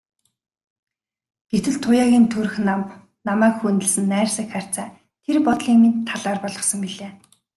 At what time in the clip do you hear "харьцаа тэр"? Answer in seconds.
4.51-5.37